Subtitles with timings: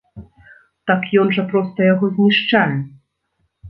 [0.93, 2.67] Так ён жа проста яго знішчае!